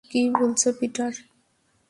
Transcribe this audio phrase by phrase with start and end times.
[0.11, 1.13] কী বলছ পিটার?